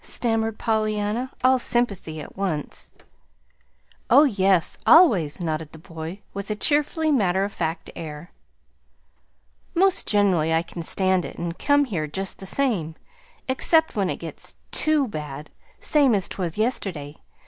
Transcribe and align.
stammered 0.03 0.57
Pollyanna, 0.57 1.29
all 1.43 1.59
sympathy 1.59 2.19
at 2.19 2.35
once. 2.35 2.89
"Oh, 4.09 4.23
yes, 4.23 4.75
always," 4.83 5.39
nodded 5.39 5.73
the 5.73 5.77
boy, 5.77 6.21
with 6.33 6.49
a 6.49 6.55
cheerfully 6.55 7.11
matter 7.11 7.43
of 7.43 7.53
fact 7.53 7.91
air. 7.95 8.31
"Most 9.75 10.07
generally 10.07 10.51
I 10.55 10.63
can 10.63 10.81
stand 10.81 11.23
it 11.23 11.37
and 11.37 11.55
come 11.59 11.85
here 11.85 12.07
just 12.07 12.39
the 12.39 12.47
same, 12.47 12.95
except 13.47 13.95
when 13.95 14.09
it 14.09 14.17
gets 14.17 14.55
TOO 14.71 15.07
bad, 15.07 15.51
same 15.79 16.15
as 16.15 16.27
'twas 16.29 16.57
yesterday. 16.57 17.17